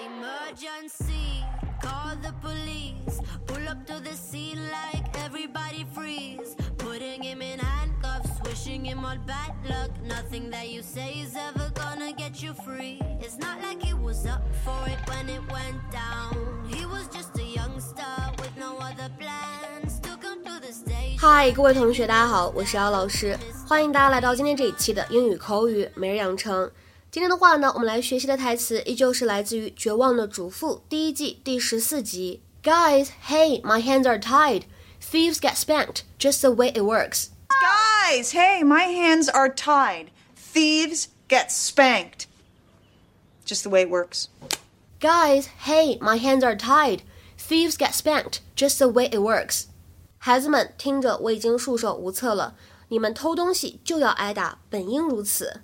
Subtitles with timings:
[0.00, 1.44] Emergency,
[1.82, 3.20] call the police.
[3.46, 6.56] Pull up to the scene like everybody freeze.
[6.78, 9.90] Putting him in handcuffs, wishing him all bad luck.
[10.02, 12.98] Nothing that you say is ever gonna get you free.
[13.20, 16.32] It's not like he was up for it when it went down.
[16.66, 20.00] He was just a youngster with no other plans.
[20.00, 21.18] Took him to the stage.
[21.20, 26.70] 嗨，各位同学，大家好，我是姚老师，欢迎大家来到今天这一期的英语口语每日养成。
[27.11, 32.41] 今天的话呢，我们来学习的台词依旧是来自于《绝望的主妇》第一季第十四集。
[32.61, 34.63] Guys, hey, my hands are tied.
[34.99, 37.27] Thieves get spanked, just the way it works.
[37.49, 40.07] Guys, hey, my hands are tied.
[40.35, 42.25] Thieves get spanked.
[43.45, 44.27] Just the way it works.
[44.99, 47.03] Guys, hey, my hands are tied.
[47.37, 49.65] Thieves get spanked, just the way it works.
[50.17, 52.55] 孩子们听着，我已经束手无策了。
[52.87, 55.61] 你们偷东西就要挨打，本应如此。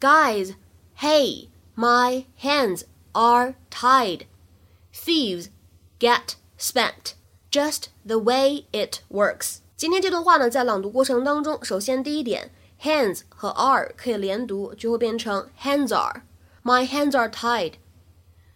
[0.00, 0.54] Guys,
[0.98, 4.26] hey, my hands are tied.
[4.92, 5.48] Thieves
[5.98, 7.14] get spanked,
[7.50, 9.58] just the way it works.
[9.76, 12.50] 今天这段话呢，在朗读过程当中，首先第一点，
[12.80, 16.22] hands 和 are 可以连读，就会变成 hands are.
[16.62, 17.74] My hands are tied.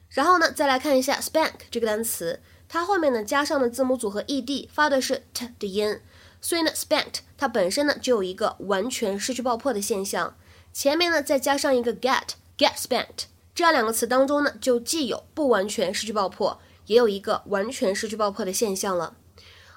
[0.09, 6.01] 然后呢，再来看一下 spank 这个单词，它后面呢加上的字母组合 ed 发的是 t 的音，
[6.41, 10.37] 所以呢 spanked 它本身呢就有一个完全失去爆破的现象。
[10.73, 19.17] 前面呢再加上一个 get get spanked，这样两个词当中呢就既有不完全失去爆破，也有一个完全失去爆破的现象了。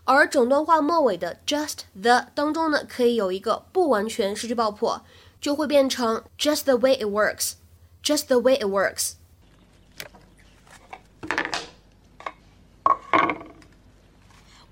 [0.04, 5.04] 而整段话末尾的 just the 当中呢可以有一个不完全失去爆破，
[5.40, 9.14] 就会变成 just the way it works，just the way it works。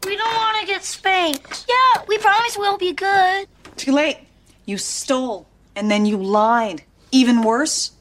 [0.01, 1.65] We don't want to get spanked.
[1.67, 3.47] Yeah, we promise we'll be good.
[3.75, 4.17] Too late.
[4.65, 5.45] You stole,
[5.76, 6.82] and then you lied.
[7.12, 7.92] Even worse,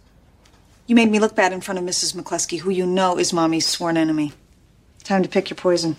[0.88, 2.16] you made me look bad in front of Mrs.
[2.16, 4.34] McCluskey, who you know is Mommy's sworn enemy.
[5.04, 5.96] Time to pick your poison.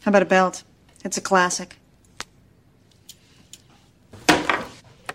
[0.00, 0.62] How about a belt?
[1.04, 1.76] It's a classic.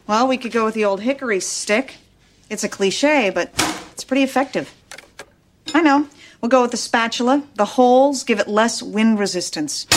[0.07, 1.95] Well, we could go with the old hickory stick.
[2.49, 3.51] It's a cliche, but
[3.91, 4.73] it's pretty effective.
[5.73, 6.07] I know.
[6.41, 7.43] We'll go with the spatula.
[7.55, 9.87] The holes give it less wind resistance.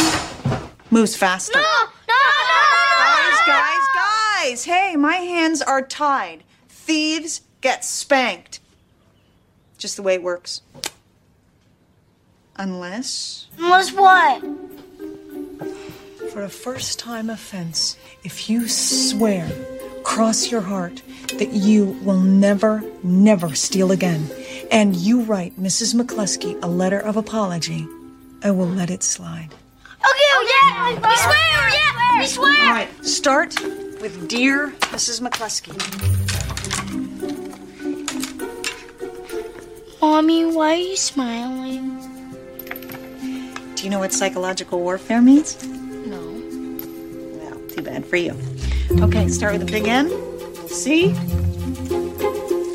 [0.90, 1.58] Moves faster.
[1.58, 1.88] No,
[4.48, 4.64] guys!
[4.64, 6.42] Hey, my hands are tied.
[6.68, 8.60] Thieves get spanked.
[9.76, 10.62] Just the way it works.
[12.56, 13.48] Unless.
[13.58, 14.42] Unless what?
[16.32, 19.50] For a first time offense, if you swear,
[20.02, 21.02] cross your heart,
[21.38, 24.30] that you will never, never steal again,
[24.70, 25.94] and you write Mrs.
[25.94, 27.86] McCluskey a letter of apology,
[28.42, 29.50] I will let it slide.
[29.50, 32.62] Okay, oh, yeah, we swear, yeah, we swear.
[32.64, 33.54] All right, start
[34.01, 35.21] with Dear Mrs.
[35.21, 35.73] McCluskey.
[40.01, 41.97] Mommy, why are you smiling?
[43.75, 45.57] Do you know what psychological warfare means?
[46.05, 46.19] No.
[47.39, 48.35] Well, too bad for you.
[49.01, 50.09] Okay, start with a big N.
[50.67, 51.13] C.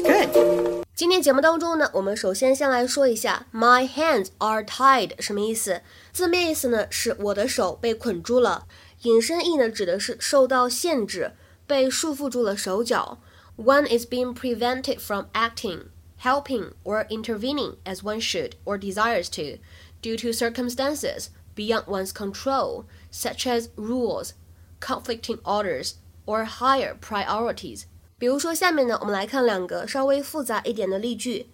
[0.05, 0.85] Good.
[0.95, 5.81] 今天节目当中呢，我们首先先来说一下 “my hands are tied” 什么意思。
[6.13, 8.65] 字面意思呢是我的手被捆住了，
[9.03, 11.33] 引申义呢指的是受到限制，
[11.67, 13.19] 被束缚住了手脚。
[13.57, 15.87] One is being prevented from acting,
[16.23, 19.59] helping, or intervening as one should or desires to,
[20.01, 24.33] due to circumstances beyond one's control, such as rules,
[24.81, 27.83] conflicting orders, or higher priorities.
[28.17, 31.51] 比如说，下面呢，我们来看两个稍微复杂一点的例句。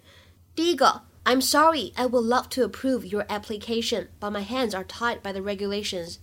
[0.55, 5.33] 第一个，I'm sorry, I would love to approve your application, but my hands are tied by
[5.33, 6.17] the regulations.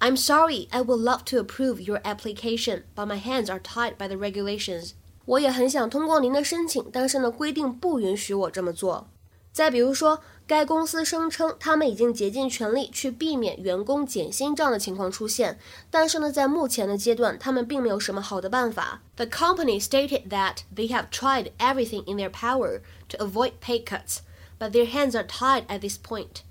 [0.00, 4.08] I'm sorry, I would love to approve your application, but my hands are tied by
[4.08, 4.92] the regulations.
[5.26, 9.08] 我也很想通过您的申请，但是呢，规定不允许我这么做。
[9.52, 15.58] 再比如说，该公司声称他们已经竭尽全力去避免员工减薪这样的情况出现，
[15.90, 19.02] 但是呢，在目前的阶段，他们并没有什么好的办法。
[19.16, 24.18] The company stated that they have tried everything in their power to avoid pay cuts,
[24.58, 26.42] but their hands are tied at this point.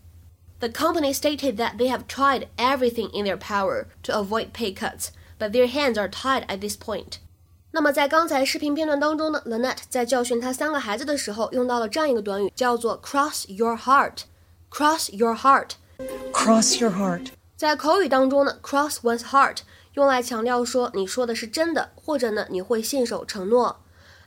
[0.63, 5.11] The company stated that they have tried everything in their power to avoid pay cuts,
[5.37, 7.19] but their hands are tied at this point.
[7.71, 15.71] 那么在刚才视频片段当中呢，Lynette 在教训她三个孩子的时候，用到了这样一个短语，叫做 “cross your heart”。cross your heart，
[16.31, 17.27] Cross your heart.
[17.55, 19.59] 在口语当中呢，cross one's heart
[19.93, 23.79] 用来强调说你说的是真的，或者呢你会信守承诺。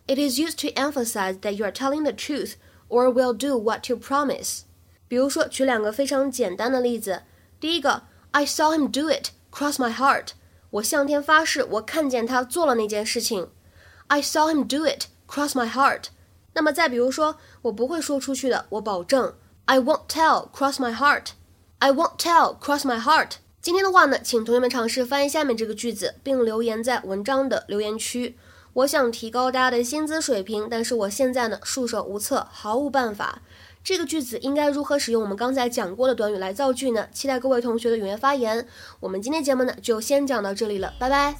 [0.06, 2.54] It is used to emphasize that you are telling the truth
[2.88, 4.62] or will do what you promise。
[5.07, 7.23] 比如说，举两个非常简单的例子。
[7.59, 10.29] 第一个，I saw him do it, cross my heart。
[10.71, 13.49] 我向天发誓，我看见他做了那件事情。
[14.07, 16.05] I saw him do it, cross my heart。
[16.53, 19.33] 那么再比如说，我不会说出去的，我保证。
[19.65, 21.27] I won't tell, cross my heart.
[21.79, 23.33] I won't tell, cross my heart.
[23.61, 28.37] 今天的话呢，请同学们尝试翻译下面这个句子，并留言在文章的留言区。
[28.73, 33.41] 我想提高大家的薪资水平，但是我现在呢束手无策，毫无办法。
[33.87, 37.07] 这个句子应该如何使用我们刚才讲过的短语来造句呢？
[37.13, 38.67] 期待各位同学的踊跃发言。
[38.99, 41.37] 我们今天节目呢就先讲到这里了，拜拜。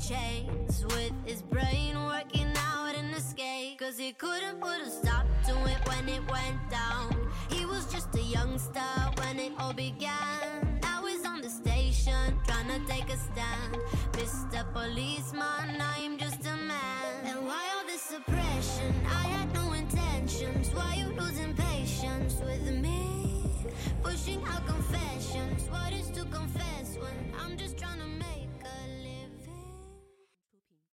[0.00, 3.76] chains with his brain working out an escape.
[3.78, 7.12] Cause he couldn't put a stop to it when it went down.
[7.50, 8.80] He was just a youngster
[9.18, 10.78] when it all began.
[10.80, 13.47] Now he's on the station trying to take a stand.
[14.78, 15.77] Policeman,